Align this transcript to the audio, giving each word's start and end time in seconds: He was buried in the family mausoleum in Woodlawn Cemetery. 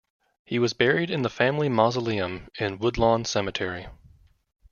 He 0.43 0.57
was 0.57 0.73
buried 0.73 1.11
in 1.11 1.21
the 1.21 1.29
family 1.29 1.69
mausoleum 1.69 2.49
in 2.57 2.79
Woodlawn 2.79 3.23
Cemetery. 3.23 3.85